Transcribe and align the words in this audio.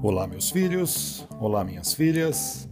Olá, 0.00 0.28
meus 0.28 0.48
filhos, 0.48 1.26
olá, 1.40 1.64
minhas 1.64 1.92
filhas. 1.92 2.68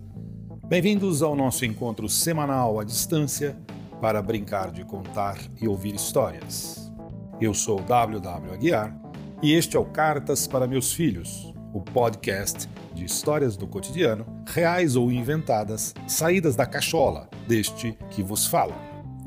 Bem-vindos 0.69 1.25
ao 1.25 1.35
nosso 1.35 1.65
encontro 1.65 2.09
semanal 2.09 2.79
à 2.79 2.85
distância 2.85 3.59
para 4.01 4.23
brincar 4.23 4.71
de 4.71 4.85
contar 4.85 5.37
e 5.61 5.67
ouvir 5.67 5.93
histórias. 5.97 6.93
Eu 7.41 7.53
sou 7.53 7.81
WW 7.81 8.53
Aguiar 8.53 8.97
e 9.43 9.53
este 9.55 9.77
é 9.77 9.81
o 9.81 9.85
Cartas 9.85 10.47
para 10.47 10.69
Meus 10.69 10.93
Filhos, 10.93 11.53
o 11.75 11.81
podcast 11.81 12.69
de 12.95 13.05
histórias 13.05 13.57
do 13.57 13.67
cotidiano, 13.67 14.25
reais 14.47 14.95
ou 14.95 15.11
inventadas, 15.11 15.93
saídas 16.07 16.55
da 16.55 16.65
cachola 16.65 17.29
deste 17.49 17.99
que 18.09 18.23
vos 18.23 18.47
fala. 18.47 18.75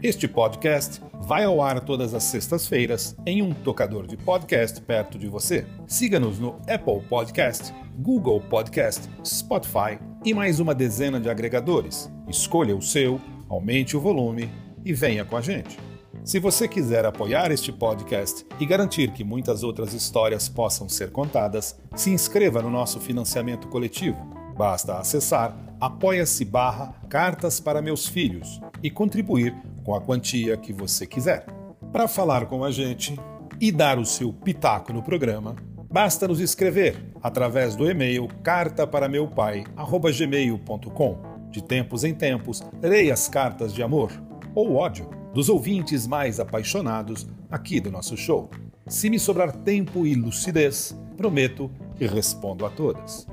Este 0.01 0.29
podcast 0.29 1.01
vai 1.19 1.43
ao 1.43 1.61
ar 1.61 1.81
todas 1.81 2.13
as 2.13 2.23
sextas-feiras 2.23 3.17
em 3.25 3.41
um 3.41 3.53
tocador 3.53 4.07
de 4.07 4.15
podcast 4.15 4.79
perto 4.81 5.19
de 5.19 5.27
você. 5.27 5.65
Siga-nos 5.85 6.39
no 6.39 6.55
Apple 6.69 7.01
Podcast, 7.09 7.73
Google 8.01 8.39
Podcast, 8.39 9.09
Spotify 9.25 9.99
e 10.23 10.33
mais 10.33 10.61
uma 10.61 10.73
dezena 10.73 11.19
de 11.19 11.29
agregadores. 11.29 12.09
Escolha 12.29 12.73
o 12.73 12.81
seu, 12.81 13.19
aumente 13.49 13.97
o 13.97 13.99
volume 13.99 14.49
e 14.85 14.93
venha 14.93 15.25
com 15.25 15.35
a 15.35 15.41
gente. 15.41 15.77
Se 16.23 16.39
você 16.39 16.65
quiser 16.65 17.05
apoiar 17.05 17.51
este 17.51 17.73
podcast 17.73 18.45
e 18.57 18.65
garantir 18.65 19.11
que 19.11 19.23
muitas 19.25 19.63
outras 19.63 19.93
histórias 19.93 20.47
possam 20.47 20.87
ser 20.87 21.11
contadas, 21.11 21.77
se 21.93 22.09
inscreva 22.09 22.61
no 22.61 22.69
nosso 22.69 23.01
financiamento 23.01 23.67
coletivo. 23.67 24.17
Basta 24.55 24.97
acessar 24.97 25.57
apoia-se 25.79 26.45
barra 26.45 26.93
Cartas 27.09 27.59
para 27.59 27.81
Meus 27.81 28.07
Filhos 28.07 28.61
e 28.81 28.89
contribuir 28.89 29.53
com 29.83 29.93
a 29.93 29.99
quantia 29.99 30.55
que 30.55 30.71
você 30.71 31.05
quiser. 31.05 31.45
Para 31.91 32.07
falar 32.07 32.45
com 32.45 32.63
a 32.63 32.71
gente 32.71 33.19
e 33.59 33.73
dar 33.73 33.99
o 33.99 34.05
seu 34.05 34.31
pitaco 34.31 34.93
no 34.93 35.03
programa, 35.03 35.55
basta 35.91 36.27
nos 36.27 36.39
escrever 36.39 37.11
através 37.21 37.75
do 37.75 37.89
e-mail 37.89 38.27
cartaparameupai@gmail.com. 38.43 41.29
De 41.49 41.63
tempos 41.63 42.03
em 42.03 42.13
tempos, 42.13 42.61
lerei 42.81 43.11
as 43.11 43.27
cartas 43.27 43.73
de 43.73 43.81
amor 43.81 44.11
ou 44.53 44.75
ódio 44.75 45.09
dos 45.33 45.49
ouvintes 45.49 46.05
mais 46.05 46.39
apaixonados 46.39 47.27
aqui 47.49 47.79
do 47.79 47.91
nosso 47.91 48.15
show. 48.15 48.49
Se 48.87 49.09
me 49.09 49.19
sobrar 49.19 49.51
tempo 49.51 50.05
e 50.05 50.13
lucidez, 50.15 50.95
prometo 51.17 51.71
que 51.95 52.05
respondo 52.05 52.63
a 52.65 52.69
todas. 52.69 53.27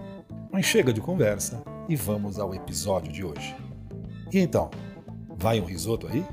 Mas 0.50 0.66
chega 0.66 0.92
de 0.92 1.00
conversa 1.00 1.62
e 1.88 1.96
vamos 1.96 2.38
ao 2.38 2.54
episódio 2.54 3.12
de 3.12 3.24
hoje. 3.24 3.54
E 4.32 4.38
então, 4.38 4.70
vai 5.36 5.60
um 5.60 5.64
risoto 5.64 6.06
aí? 6.06 6.24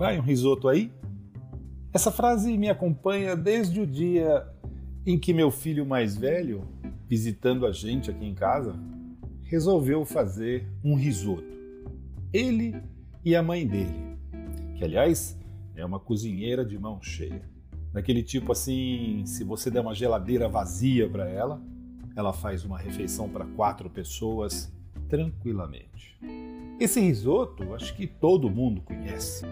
Vai 0.00 0.18
um 0.18 0.22
risoto 0.22 0.66
aí? 0.66 0.90
Essa 1.92 2.10
frase 2.10 2.56
me 2.56 2.70
acompanha 2.70 3.36
desde 3.36 3.82
o 3.82 3.86
dia 3.86 4.48
em 5.04 5.18
que 5.18 5.34
meu 5.34 5.50
filho 5.50 5.84
mais 5.84 6.16
velho, 6.16 6.66
visitando 7.06 7.66
a 7.66 7.70
gente 7.70 8.10
aqui 8.10 8.24
em 8.24 8.34
casa, 8.34 8.74
resolveu 9.42 10.06
fazer 10.06 10.66
um 10.82 10.94
risoto. 10.94 11.54
Ele 12.32 12.74
e 13.22 13.36
a 13.36 13.42
mãe 13.42 13.66
dele, 13.66 14.16
que 14.74 14.82
aliás 14.82 15.38
é 15.76 15.84
uma 15.84 16.00
cozinheira 16.00 16.64
de 16.64 16.78
mão 16.78 17.02
cheia. 17.02 17.42
Daquele 17.92 18.22
tipo 18.22 18.52
assim, 18.52 19.22
se 19.26 19.44
você 19.44 19.70
der 19.70 19.82
uma 19.82 19.94
geladeira 19.94 20.48
vazia 20.48 21.10
para 21.10 21.28
ela, 21.28 21.62
ela 22.16 22.32
faz 22.32 22.64
uma 22.64 22.78
refeição 22.78 23.28
para 23.28 23.44
quatro 23.44 23.90
pessoas 23.90 24.72
tranquilamente. 25.10 26.18
Esse 26.80 27.00
risoto, 27.00 27.74
acho 27.74 27.94
que 27.94 28.06
todo 28.06 28.48
mundo 28.48 28.80
conhece. 28.80 29.44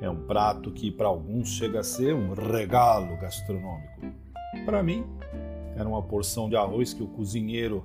É 0.00 0.08
um 0.08 0.16
prato 0.26 0.70
que 0.70 0.90
para 0.90 1.08
alguns 1.08 1.48
chega 1.48 1.80
a 1.80 1.82
ser 1.82 2.14
um 2.14 2.32
regalo 2.32 3.16
gastronômico. 3.16 4.00
Para 4.64 4.82
mim, 4.82 5.04
era 5.76 5.88
uma 5.88 6.02
porção 6.02 6.48
de 6.48 6.56
arroz 6.56 6.94
que 6.94 7.02
o 7.02 7.08
cozinheiro, 7.08 7.84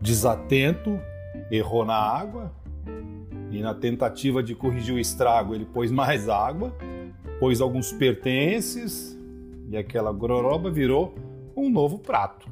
desatento, 0.00 1.00
errou 1.50 1.84
na 1.84 1.96
água 1.96 2.52
e 3.50 3.60
na 3.60 3.74
tentativa 3.74 4.42
de 4.42 4.54
corrigir 4.54 4.94
o 4.94 4.98
estrago, 4.98 5.54
ele 5.54 5.64
pôs 5.64 5.90
mais 5.90 6.28
água, 6.28 6.74
pôs 7.38 7.60
alguns 7.60 7.92
pertences 7.92 9.18
e 9.68 9.76
aquela 9.76 10.12
gororoba 10.12 10.70
virou 10.70 11.14
um 11.56 11.68
novo 11.68 11.98
prato. 11.98 12.48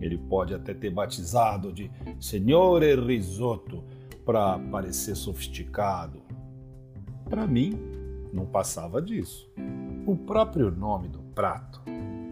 Ele 0.00 0.18
pode 0.18 0.54
até 0.54 0.74
ter 0.74 0.90
batizado 0.90 1.72
de 1.72 1.90
Signore 2.20 2.94
Risotto 2.94 3.84
para 4.24 4.58
parecer 4.58 5.16
sofisticado. 5.16 6.22
Para 7.28 7.46
mim, 7.46 7.78
não 8.32 8.46
passava 8.46 9.00
disso. 9.00 9.50
O 10.06 10.16
próprio 10.16 10.70
nome 10.70 11.08
do 11.08 11.20
prato 11.34 11.82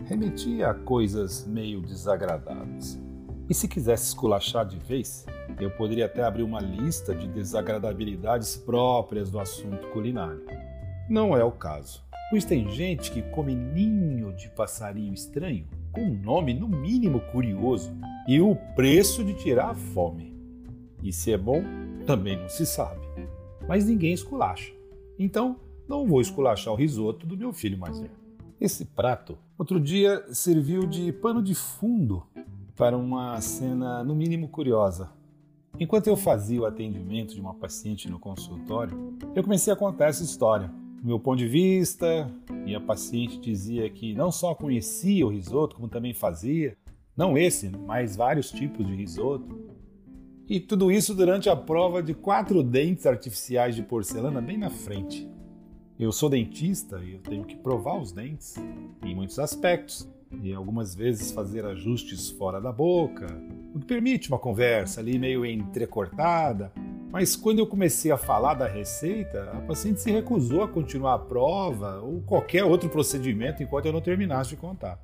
remetia 0.06 0.70
a 0.70 0.74
coisas 0.74 1.46
meio 1.46 1.80
desagradáveis. 1.80 3.00
E 3.48 3.54
se 3.54 3.68
quisesse 3.68 4.06
esculachar 4.06 4.64
de 4.64 4.78
vez, 4.78 5.26
eu 5.60 5.70
poderia 5.70 6.06
até 6.06 6.22
abrir 6.22 6.42
uma 6.42 6.60
lista 6.60 7.14
de 7.14 7.28
desagradabilidades 7.28 8.56
próprias 8.56 9.30
do 9.30 9.40
assunto 9.40 9.88
culinário. 9.88 10.44
Não 11.08 11.36
é 11.36 11.42
o 11.42 11.50
caso, 11.50 12.02
pois 12.30 12.44
tem 12.44 12.70
gente 12.70 13.10
que 13.10 13.22
come 13.22 13.54
ninho 13.54 14.32
de 14.32 14.48
passarinho 14.50 15.12
estranho 15.12 15.66
com 15.92 16.02
um 16.02 16.14
nome 16.14 16.54
no 16.54 16.68
mínimo 16.68 17.20
curioso 17.32 17.92
e 18.28 18.40
o 18.40 18.54
preço 18.76 19.24
de 19.24 19.34
tirar 19.34 19.70
a 19.70 19.74
fome. 19.74 20.32
E 21.02 21.12
se 21.12 21.32
é 21.32 21.38
bom, 21.38 21.64
também 22.06 22.36
não 22.36 22.48
se 22.48 22.64
sabe. 22.64 23.00
Mas 23.66 23.86
ninguém 23.86 24.12
esculacha. 24.12 24.72
Então, 25.18 25.56
não 25.90 26.06
vou 26.06 26.20
esculachar 26.20 26.72
o 26.72 26.76
risoto 26.76 27.26
do 27.26 27.36
meu 27.36 27.52
filho 27.52 27.78
mais 27.78 27.98
velho. 27.98 28.12
Esse 28.58 28.84
prato, 28.84 29.36
outro 29.58 29.78
dia, 29.78 30.24
serviu 30.32 30.86
de 30.86 31.12
pano 31.12 31.42
de 31.42 31.54
fundo 31.54 32.22
para 32.76 32.96
uma 32.96 33.38
cena 33.40 34.02
no 34.02 34.14
mínimo 34.14 34.48
curiosa 34.48 35.10
Enquanto 35.78 36.08
eu 36.08 36.16
fazia 36.16 36.60
o 36.60 36.66
atendimento 36.66 37.34
de 37.34 37.40
uma 37.40 37.54
paciente 37.54 38.10
no 38.10 38.18
consultório, 38.18 39.16
eu 39.34 39.42
comecei 39.42 39.72
a 39.72 39.76
contar 39.76 40.08
essa 40.08 40.22
história. 40.22 40.70
Do 41.00 41.06
meu 41.06 41.18
ponto 41.18 41.38
de 41.38 41.48
vista, 41.48 42.30
e 42.66 42.74
a 42.74 42.80
paciente 42.80 43.38
dizia 43.38 43.88
que 43.88 44.14
não 44.14 44.30
só 44.30 44.54
conhecia 44.54 45.26
o 45.26 45.30
risoto, 45.30 45.76
como 45.76 45.88
também 45.88 46.12
fazia. 46.12 46.76
Não 47.16 47.38
esse, 47.38 47.70
mas 47.86 48.14
vários 48.14 48.50
tipos 48.50 48.86
de 48.86 48.94
risoto. 48.94 49.58
E 50.46 50.60
tudo 50.60 50.90
isso 50.90 51.14
durante 51.14 51.48
a 51.48 51.56
prova 51.56 52.02
de 52.02 52.12
quatro 52.12 52.62
dentes 52.62 53.06
artificiais 53.06 53.74
de 53.74 53.82
porcelana 53.82 54.42
bem 54.42 54.58
na 54.58 54.68
frente. 54.68 55.26
Eu 56.00 56.12
sou 56.12 56.30
dentista 56.30 56.98
e 57.04 57.12
eu 57.12 57.18
tenho 57.18 57.44
que 57.44 57.54
provar 57.54 58.00
os 58.00 58.10
dentes 58.10 58.56
em 59.04 59.14
muitos 59.14 59.38
aspectos 59.38 60.08
e 60.42 60.50
algumas 60.54 60.94
vezes 60.94 61.30
fazer 61.30 61.62
ajustes 61.66 62.30
fora 62.30 62.58
da 62.58 62.72
boca, 62.72 63.26
o 63.74 63.78
que 63.78 63.84
permite 63.84 64.30
uma 64.30 64.38
conversa 64.38 65.02
ali 65.02 65.18
meio 65.18 65.44
entrecortada. 65.44 66.72
Mas 67.12 67.36
quando 67.36 67.58
eu 67.58 67.66
comecei 67.66 68.10
a 68.10 68.16
falar 68.16 68.54
da 68.54 68.66
receita, 68.66 69.50
a 69.52 69.60
paciente 69.60 70.00
se 70.00 70.10
recusou 70.10 70.62
a 70.62 70.68
continuar 70.68 71.16
a 71.16 71.18
prova 71.18 72.00
ou 72.00 72.22
qualquer 72.22 72.64
outro 72.64 72.88
procedimento 72.88 73.62
enquanto 73.62 73.84
eu 73.84 73.92
não 73.92 74.00
terminasse 74.00 74.50
de 74.50 74.56
contar. 74.56 74.98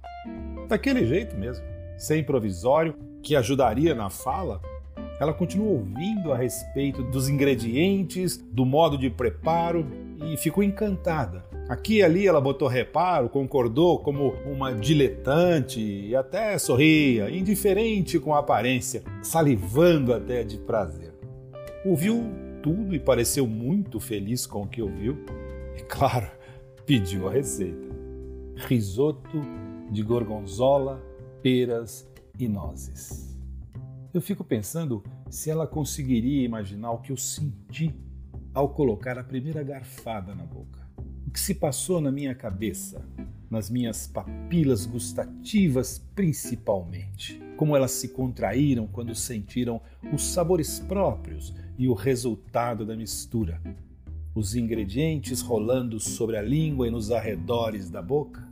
Daquele 0.66 1.06
jeito 1.06 1.36
mesmo, 1.36 1.62
sem 1.98 2.24
provisório, 2.24 2.94
que 3.22 3.36
ajudaria 3.36 3.94
na 3.94 4.08
fala, 4.08 4.62
ela 5.20 5.34
continuou 5.34 5.74
ouvindo 5.74 6.32
a 6.32 6.38
respeito 6.38 7.02
dos 7.02 7.28
ingredientes, 7.28 8.38
do 8.38 8.64
modo 8.64 8.96
de 8.96 9.10
preparo 9.10 10.05
e 10.24 10.36
ficou 10.36 10.62
encantada 10.62 11.44
Aqui 11.68 11.96
e 11.96 12.02
ali 12.02 12.28
ela 12.28 12.40
botou 12.40 12.68
reparo, 12.68 13.28
concordou 13.28 13.98
como 13.98 14.34
uma 14.46 14.72
diletante 14.72 15.80
e 15.80 16.14
até 16.14 16.56
sorria, 16.58 17.28
indiferente 17.28 18.20
com 18.20 18.32
a 18.32 18.38
aparência, 18.38 19.02
salivando 19.20 20.14
até 20.14 20.44
de 20.44 20.58
prazer. 20.58 21.12
Ouviu 21.84 22.24
tudo 22.62 22.94
e 22.94 23.00
pareceu 23.00 23.48
muito 23.48 23.98
feliz 23.98 24.46
com 24.46 24.62
o 24.62 24.68
que 24.68 24.80
ouviu. 24.80 25.18
E 25.76 25.82
claro, 25.82 26.30
pediu 26.86 27.26
a 27.26 27.32
receita. 27.32 27.88
Risoto 28.54 29.40
de 29.90 30.04
gorgonzola, 30.04 31.02
peras 31.42 32.08
e 32.38 32.46
nozes. 32.46 33.36
Eu 34.14 34.20
fico 34.20 34.44
pensando 34.44 35.02
se 35.28 35.50
ela 35.50 35.66
conseguiria 35.66 36.44
imaginar 36.44 36.92
o 36.92 36.98
que 36.98 37.10
eu 37.10 37.16
senti 37.16 37.92
ao 38.56 38.70
colocar 38.70 39.18
a 39.18 39.22
primeira 39.22 39.62
garfada 39.62 40.34
na 40.34 40.44
boca 40.44 40.86
que 41.36 41.40
se 41.40 41.54
passou 41.54 42.00
na 42.00 42.10
minha 42.10 42.34
cabeça, 42.34 43.06
nas 43.50 43.68
minhas 43.68 44.06
papilas 44.06 44.86
gustativas 44.86 46.02
principalmente. 46.14 47.38
Como 47.58 47.76
elas 47.76 47.90
se 47.90 48.08
contraíram 48.08 48.86
quando 48.86 49.14
sentiram 49.14 49.78
os 50.10 50.22
sabores 50.22 50.80
próprios 50.80 51.52
e 51.76 51.86
o 51.88 51.92
resultado 51.92 52.86
da 52.86 52.96
mistura. 52.96 53.60
Os 54.34 54.54
ingredientes 54.54 55.42
rolando 55.42 56.00
sobre 56.00 56.38
a 56.38 56.42
língua 56.42 56.88
e 56.88 56.90
nos 56.90 57.10
arredores 57.10 57.90
da 57.90 58.00
boca. 58.00 58.48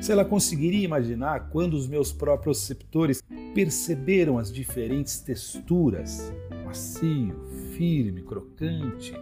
Se 0.00 0.10
ela 0.10 0.24
conseguiria 0.24 0.84
imaginar 0.84 1.48
quando 1.50 1.74
os 1.74 1.86
meus 1.86 2.12
próprios 2.12 2.58
receptores 2.58 3.22
perceberam 3.54 4.36
as 4.36 4.52
diferentes 4.52 5.20
texturas, 5.20 6.32
macio, 6.64 7.38
firme, 7.80 8.20
crocante, 8.20 9.14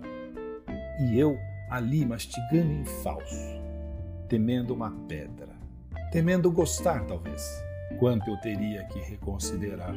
e 0.99 1.17
eu 1.17 1.39
ali 1.71 2.05
mastigando 2.05 2.73
em 2.73 2.85
falso, 2.85 3.57
temendo 4.29 4.75
uma 4.75 4.91
pedra, 5.07 5.55
temendo 6.11 6.51
gostar 6.51 7.07
talvez. 7.07 7.41
Quanto 8.01 8.29
eu 8.29 8.37
teria 8.39 8.83
que 8.87 8.99
reconsiderar. 8.99 9.95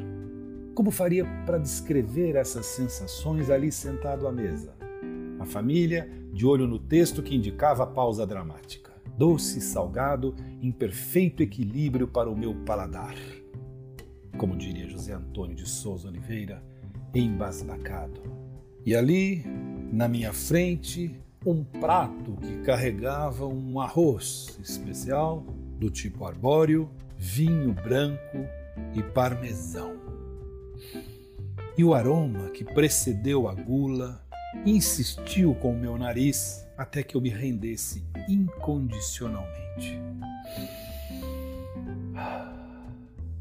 Como 0.75 0.92
faria 0.92 1.25
para 1.44 1.58
descrever 1.58 2.36
essas 2.36 2.68
sensações 2.68 3.50
ali 3.50 3.72
sentado 3.72 4.28
à 4.28 4.31
mesa? 4.31 4.75
A 5.40 5.46
família, 5.46 6.07
de 6.31 6.46
olho 6.46 6.68
no 6.68 6.78
texto 6.78 7.24
que 7.24 7.36
indicava 7.36 7.81
a 7.81 7.88
pausa 7.88 8.28
dramática. 8.28 8.92
Doce 9.18 9.57
e 9.57 9.62
salgado, 9.62 10.36
em 10.62 10.72
perfeito 10.72 11.42
equilíbrio 11.42 12.07
para 12.07 12.30
o 12.30 12.38
meu 12.38 12.54
paladar. 12.64 13.16
Como 14.38 14.56
diria 14.56 14.88
José 14.88 15.14
Antônio 15.14 15.56
de 15.56 15.68
Souza 15.68 16.07
Oliveira, 16.07 16.64
embasbacado. 17.12 18.41
E 18.86 18.95
ali, 18.95 19.44
na 19.92 20.07
minha 20.07 20.33
frente, 20.33 21.16
um 21.45 21.63
prato 21.63 22.38
que 22.42 22.57
carregava 22.63 23.45
um 23.45 23.80
arroz 23.80 24.60
especial 24.62 25.44
do 25.80 25.89
tipo 25.89 26.25
arbóreo, 26.25 26.89
vinho 27.18 27.74
branco 27.74 28.45
e 28.95 29.01
parmesão. 29.01 30.00
E 31.78 31.83
o 31.83 31.94
aroma 31.94 32.50
que 32.50 32.63
precedeu 32.63 33.48
a 33.48 33.54
gula 33.54 34.24
insistiu 34.66 35.56
com 35.56 35.72
o 35.74 35.80
meu 35.80 35.98
nariz 35.98 36.68
até 36.78 37.04
que 37.04 37.16
eu 37.16 37.22
me 37.22 37.30
rendesse 37.30 38.04
incondicionalmente. 38.28 40.00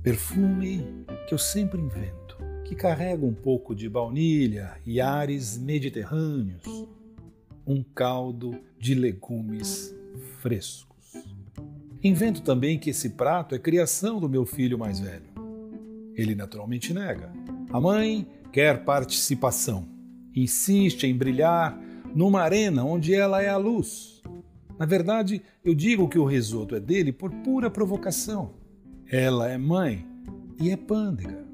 Perfume 0.03 1.05
que 1.27 1.35
eu 1.35 1.39
sempre 1.39 1.81
invento, 1.81 2.30
que 2.71 2.77
carrega 2.77 3.27
um 3.27 3.35
pouco 3.35 3.75
de 3.75 3.89
baunilha 3.89 4.77
e 4.87 5.01
ares 5.01 5.59
mediterrâneos, 5.59 6.63
um 7.67 7.83
caldo 7.83 8.57
de 8.79 8.95
legumes 8.95 9.93
frescos. 10.39 11.13
Invento 12.01 12.43
também 12.43 12.79
que 12.79 12.91
esse 12.91 13.11
prato 13.11 13.57
é 13.57 13.59
criação 13.59 14.21
do 14.21 14.29
meu 14.29 14.47
filho 14.47 14.79
mais 14.79 15.01
velho. 15.01 15.27
Ele 16.15 16.37
naturalmente 16.37 16.95
nega. 16.95 17.33
A 17.73 17.81
mãe 17.81 18.25
quer 18.53 18.85
participação, 18.85 19.89
insiste 20.33 21.09
em 21.09 21.17
brilhar 21.17 21.77
numa 22.15 22.41
arena 22.41 22.85
onde 22.85 23.13
ela 23.13 23.43
é 23.43 23.49
a 23.49 23.57
luz. 23.57 24.23
Na 24.79 24.87
verdade, 24.87 25.43
eu 25.65 25.75
digo 25.75 26.09
que 26.09 26.21
o 26.21 26.25
risoto 26.25 26.77
é 26.77 26.81
dele 26.81 27.11
por 27.11 27.33
pura 27.33 27.69
provocação. 27.69 28.55
Ela 29.11 29.49
é 29.49 29.59
mãe 29.59 30.07
e 30.61 30.71
é 30.71 30.77
pândega. 30.77 31.50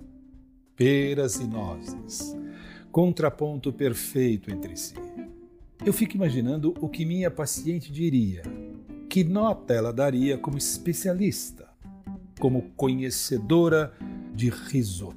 Peras 0.76 1.36
e 1.36 1.46
nozes, 1.46 2.36
contraponto 2.92 3.72
perfeito 3.72 4.50
entre 4.52 4.76
si. 4.76 4.94
Eu 5.86 5.90
fico 5.90 6.16
imaginando 6.16 6.74
o 6.82 6.88
que 6.88 7.06
minha 7.06 7.30
paciente 7.30 7.90
diria 7.90 8.42
que 9.08 9.24
nota 9.24 9.72
ela 9.72 9.90
daria 9.90 10.36
como 10.36 10.58
especialista, 10.58 11.66
como 12.38 12.70
conhecedora 12.76 13.94
de 14.34 14.50
risotos? 14.50 15.16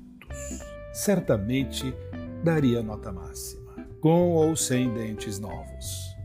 Certamente 0.93 1.93
daria 2.41 2.81
nota 2.81 3.11
máxima, 3.11 3.85
com 3.99 4.31
ou 4.31 4.55
sem 4.55 4.93
dentes 4.93 5.39
novos. 5.39 6.15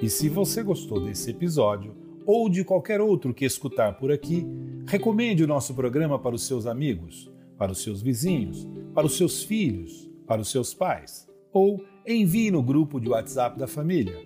E 0.00 0.08
se 0.08 0.30
você 0.30 0.62
gostou 0.62 1.04
desse 1.04 1.30
episódio 1.30 1.94
ou 2.24 2.48
de 2.48 2.64
qualquer 2.64 3.02
outro 3.02 3.34
que 3.34 3.44
escutar 3.44 3.98
por 3.98 4.10
aqui, 4.10 4.46
recomende 4.86 5.44
o 5.44 5.46
nosso 5.46 5.74
programa 5.74 6.18
para 6.18 6.34
os 6.34 6.46
seus 6.46 6.64
amigos, 6.64 7.30
para 7.58 7.72
os 7.72 7.82
seus 7.82 8.00
vizinhos, 8.00 8.66
para 8.94 9.04
os 9.04 9.18
seus 9.18 9.42
filhos, 9.42 10.10
para 10.26 10.40
os 10.40 10.50
seus 10.50 10.72
pais, 10.72 11.28
ou 11.52 11.84
envie 12.06 12.50
no 12.50 12.62
grupo 12.62 12.98
de 12.98 13.10
WhatsApp 13.10 13.58
da 13.58 13.66
família. 13.66 14.24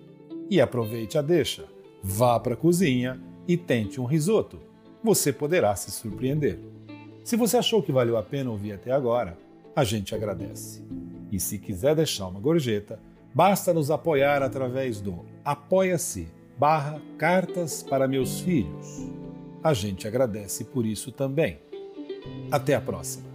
E 0.51 0.61
aproveite 0.61 1.17
a 1.17 1.21
deixa, 1.23 1.65
vá 2.03 2.39
para 2.39 2.53
a 2.53 2.57
cozinha 2.57 3.19
e 3.47 3.57
tente 3.57 3.99
um 3.99 4.05
risoto 4.05 4.59
você 5.03 5.33
poderá 5.33 5.75
se 5.75 5.91
surpreender. 5.91 6.59
Se 7.23 7.35
você 7.35 7.57
achou 7.57 7.81
que 7.81 7.91
valeu 7.91 8.17
a 8.17 8.23
pena 8.23 8.51
ouvir 8.51 8.73
até 8.73 8.91
agora, 8.91 9.37
a 9.75 9.83
gente 9.83 10.13
agradece. 10.13 10.83
E 11.31 11.39
se 11.39 11.57
quiser 11.57 11.95
deixar 11.95 12.27
uma 12.27 12.39
gorjeta, 12.39 12.99
basta 13.33 13.73
nos 13.73 13.89
apoiar 13.89 14.43
através 14.43 15.01
do 15.01 15.25
apoia-se 15.43 16.27
barra 16.57 17.01
cartas 17.17 17.81
para 17.81 18.07
meus 18.07 18.41
filhos. 18.41 19.09
A 19.63 19.73
gente 19.73 20.07
agradece 20.07 20.65
por 20.65 20.85
isso 20.85 21.11
também. 21.11 21.59
Até 22.51 22.75
a 22.75 22.81
próxima! 22.81 23.30